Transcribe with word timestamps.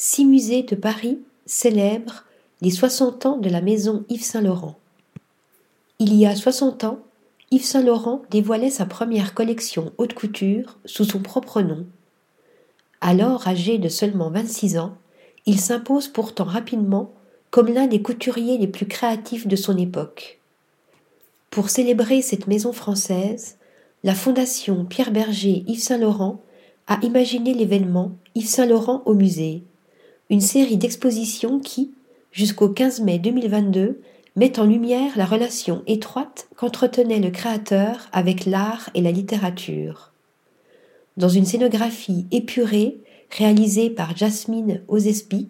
six 0.00 0.24
musées 0.24 0.62
de 0.62 0.76
Paris 0.76 1.18
célèbrent 1.44 2.24
les 2.62 2.70
60 2.70 3.26
ans 3.26 3.36
de 3.36 3.50
la 3.50 3.60
maison 3.60 4.04
Yves 4.08 4.22
Saint-Laurent. 4.22 4.76
Il 5.98 6.14
y 6.14 6.24
a 6.24 6.36
60 6.36 6.84
ans, 6.84 7.00
Yves 7.50 7.64
Saint-Laurent 7.64 8.22
dévoilait 8.30 8.70
sa 8.70 8.86
première 8.86 9.34
collection 9.34 9.92
haute 9.98 10.14
couture 10.14 10.78
sous 10.84 11.04
son 11.04 11.18
propre 11.18 11.62
nom. 11.62 11.84
Alors 13.00 13.48
âgé 13.48 13.78
de 13.78 13.88
seulement 13.88 14.30
26 14.30 14.78
ans, 14.78 14.96
il 15.46 15.58
s'impose 15.58 16.06
pourtant 16.06 16.44
rapidement 16.44 17.12
comme 17.50 17.66
l'un 17.68 17.88
des 17.88 18.00
couturiers 18.00 18.56
les 18.56 18.68
plus 18.68 18.86
créatifs 18.86 19.48
de 19.48 19.56
son 19.56 19.76
époque. 19.76 20.38
Pour 21.50 21.70
célébrer 21.70 22.22
cette 22.22 22.46
maison 22.46 22.72
française, 22.72 23.56
la 24.04 24.14
Fondation 24.14 24.84
Pierre 24.84 25.10
Berger 25.10 25.64
Yves 25.66 25.82
Saint-Laurent 25.82 26.40
a 26.86 27.00
imaginé 27.02 27.52
l'événement 27.52 28.12
Yves 28.36 28.46
Saint-Laurent 28.46 29.02
au 29.04 29.14
musée, 29.14 29.64
une 30.30 30.40
série 30.40 30.76
d'expositions 30.76 31.58
qui, 31.58 31.92
jusqu'au 32.32 32.68
15 32.68 33.00
mai 33.00 33.18
2022, 33.18 34.00
met 34.36 34.58
en 34.60 34.64
lumière 34.64 35.16
la 35.16 35.24
relation 35.24 35.82
étroite 35.86 36.48
qu'entretenait 36.56 37.18
le 37.18 37.30
créateur 37.30 38.08
avec 38.12 38.46
l'art 38.46 38.90
et 38.94 39.00
la 39.00 39.10
littérature. 39.10 40.12
Dans 41.16 41.28
une 41.28 41.44
scénographie 41.44 42.26
épurée 42.30 42.98
réalisée 43.30 43.90
par 43.90 44.16
Jasmine 44.16 44.82
Ozespi, 44.86 45.48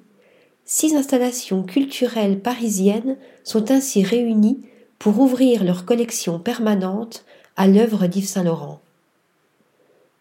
six 0.65 0.95
installations 0.95 1.62
culturelles 1.62 2.41
parisiennes 2.41 3.17
sont 3.45 3.70
ainsi 3.70 4.03
réunies 4.03 4.61
pour 4.98 5.20
ouvrir 5.20 5.65
leur 5.65 5.84
collection 5.84 6.39
permanente 6.39 7.25
à 7.56 7.67
l'œuvre 7.67 8.06
d'Yves 8.06 8.27
Saint-Laurent. 8.27 8.81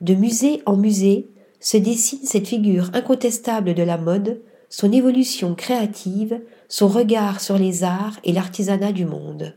De 0.02 0.14
musée 0.14 0.62
en 0.66 0.76
musée 0.76 1.28
se 1.60 1.78
dessine 1.78 2.24
cette 2.24 2.48
figure 2.48 2.90
incontestable 2.94 3.74
de 3.74 3.84
la 3.84 3.98
mode 3.98 4.40
son 4.70 4.92
évolution 4.92 5.56
créative, 5.56 6.42
son 6.68 6.88
regard 6.88 7.40
sur 7.40 7.58
les 7.58 7.84
arts 7.84 8.20
et 8.24 8.34
l'artisanat 8.34 8.92
du 8.92 9.06
monde. 9.06 9.56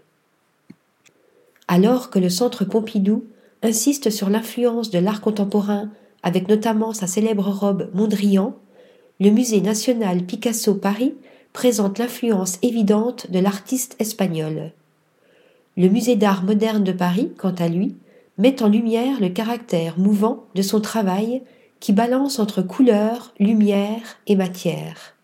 Alors 1.69 2.11
que 2.11 2.19
le 2.19 2.29
Centre 2.29 2.65
Pompidou 2.65 3.25
insiste 3.62 4.11
sur 4.11 4.31
l'influence 4.31 4.91
de 4.91 4.98
l'art 4.98 5.20
contemporain 5.20 5.91
avec 6.23 6.48
notamment 6.48 6.92
sa 6.92 7.07
célèbre 7.07 7.48
robe 7.48 7.91
Mondrian, 7.95 8.55
le 9.20 9.31
Musée 9.31 9.61
national 9.61 10.23
Picasso 10.25 10.75
Paris 10.75 11.14
présente 11.53 11.98
l'influence 11.98 12.59
évidente 12.62 13.31
de 13.31 13.39
l'artiste 13.39 13.97
espagnol. 13.98 14.73
Le 15.77 15.89
Musée 15.89 16.17
d'art 16.17 16.45
moderne 16.45 16.85
de 16.85 16.92
Paris, 16.92 17.33
quant 17.37 17.55
à 17.59 17.69
lui, 17.69 17.95
met 18.39 18.62
en 18.62 18.69
lumière 18.69 19.20
le 19.20 19.29
caractère 19.29 19.98
mouvant 19.98 20.45
de 20.55 20.62
son 20.62 20.81
travail 20.81 21.42
qui 21.81 21.92
balance 21.92 22.39
entre 22.39 22.62
couleur, 22.62 23.33
lumière 23.39 24.19
et 24.27 24.36
matière. 24.36 25.17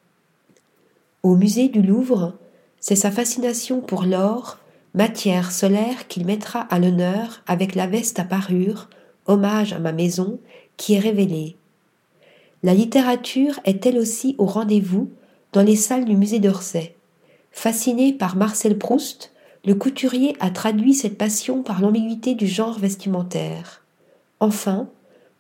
Au 1.23 1.37
musée 1.37 1.69
du 1.69 1.83
Louvre, 1.83 2.35
c'est 2.81 2.97
sa 2.97 3.11
fascination 3.11 3.81
pour 3.81 4.05
l'or, 4.05 4.59
matière 4.95 5.53
solaire 5.53 6.09
qu'il 6.09 6.25
mettra 6.25 6.61
à 6.61 6.79
l'honneur 6.79 7.43
avec 7.47 7.75
la 7.75 7.87
veste 7.87 8.19
à 8.19 8.25
parure, 8.25 8.89
hommage 9.27 9.73
à 9.73 9.79
ma 9.79 9.93
maison, 9.93 10.39
qui 10.77 10.95
est 10.95 11.01
révélée. 11.01 11.57
La 12.63 12.75
littérature 12.75 13.61
est 13.65 13.85
elle 13.85 13.99
aussi 13.99 14.35
au 14.39 14.47
rendez-vous 14.47 15.11
dans 15.53 15.63
les 15.63 15.77
salles 15.77 16.05
du 16.05 16.17
musée 16.17 16.39
d'Orsay. 16.39 16.97
Fasciné 17.53 18.13
par 18.13 18.37
Marcel 18.37 18.79
Proust, 18.79 19.33
le 19.65 19.75
couturier 19.75 20.37
a 20.41 20.51
traduit 20.51 20.95
cette 20.95 21.19
passion 21.19 21.63
par 21.63 21.81
l'ambiguïté 21.81 22.35
du 22.35 22.47
genre 22.47 22.79
vestimentaire. 22.79 23.83
Enfin, 24.41 24.89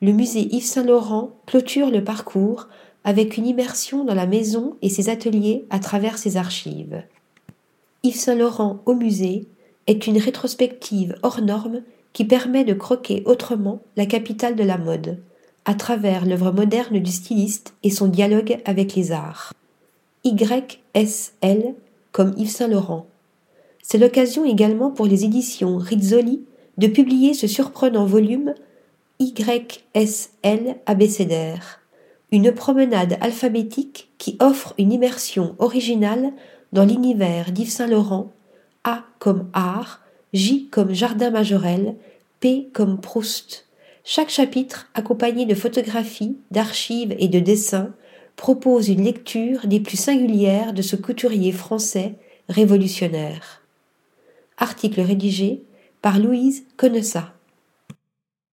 le 0.02 0.12
musée 0.12 0.54
Yves 0.54 0.64
Saint-Laurent 0.64 1.30
clôture 1.46 1.90
le 1.90 2.04
parcours 2.04 2.68
avec 3.04 3.36
une 3.36 3.46
immersion 3.46 4.04
dans 4.04 4.14
la 4.14 4.26
maison 4.26 4.76
et 4.82 4.90
ses 4.90 5.08
ateliers 5.08 5.64
à 5.70 5.78
travers 5.78 6.18
ses 6.18 6.36
archives. 6.36 7.02
Yves 8.02 8.16
Saint-Laurent 8.16 8.80
au 8.84 8.94
musée 8.94 9.46
est 9.86 10.06
une 10.06 10.18
rétrospective 10.18 11.16
hors 11.22 11.40
norme 11.40 11.82
qui 12.12 12.24
permet 12.24 12.64
de 12.64 12.74
croquer 12.74 13.22
autrement 13.26 13.80
la 13.96 14.06
capitale 14.06 14.56
de 14.56 14.64
la 14.64 14.78
mode, 14.78 15.18
à 15.64 15.74
travers 15.74 16.26
l'œuvre 16.26 16.50
moderne 16.50 16.98
du 16.98 17.10
styliste 17.10 17.74
et 17.82 17.90
son 17.90 18.08
dialogue 18.08 18.58
avec 18.64 18.94
les 18.94 19.12
arts. 19.12 19.52
YSL 20.24 21.74
comme 22.12 22.34
Yves 22.36 22.50
Saint-Laurent. 22.50 23.06
C'est 23.82 23.98
l'occasion 23.98 24.44
également 24.44 24.90
pour 24.90 25.06
les 25.06 25.24
éditions 25.24 25.76
Rizzoli 25.76 26.42
de 26.78 26.86
publier 26.88 27.34
ce 27.34 27.46
surprenant 27.46 28.06
volume 28.06 28.54
YSL 29.18 30.76
abécédaire, 30.84 31.80
une 32.32 32.52
promenade 32.52 33.16
alphabétique 33.20 34.10
qui 34.18 34.36
offre 34.40 34.74
une 34.78 34.92
immersion 34.92 35.54
originale 35.58 36.32
dans 36.72 36.84
l'univers 36.84 37.52
d'Yves 37.52 37.70
Saint-Laurent, 37.70 38.32
A 38.84 39.04
comme 39.18 39.48
art, 39.52 40.02
J 40.32 40.68
comme 40.70 40.92
jardin 40.92 41.30
majorel, 41.30 41.96
P 42.40 42.68
comme 42.72 43.00
Proust. 43.00 43.66
Chaque 44.04 44.30
chapitre, 44.30 44.88
accompagné 44.94 45.46
de 45.46 45.54
photographies, 45.54 46.36
d'archives 46.50 47.14
et 47.18 47.28
de 47.28 47.40
dessins, 47.40 47.94
propose 48.36 48.88
une 48.88 49.02
lecture 49.02 49.66
des 49.66 49.80
plus 49.80 49.96
singulières 49.96 50.74
de 50.74 50.82
ce 50.82 50.94
couturier 50.94 51.52
français 51.52 52.14
révolutionnaire. 52.48 53.62
Article 54.58 55.00
rédigé 55.00 55.62
par 56.02 56.18
Louise 56.18 56.64
Connessa. 56.76 57.35